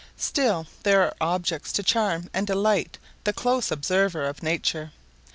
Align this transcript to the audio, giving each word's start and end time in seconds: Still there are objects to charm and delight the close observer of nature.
Still 0.17 0.65
there 0.81 1.03
are 1.03 1.13
objects 1.21 1.71
to 1.73 1.83
charm 1.83 2.27
and 2.33 2.47
delight 2.47 2.97
the 3.23 3.33
close 3.33 3.69
observer 3.69 4.25
of 4.25 4.41
nature. 4.41 4.93